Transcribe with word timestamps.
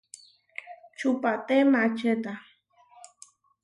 Čupaté 0.97 1.57
maačeta. 1.71 2.33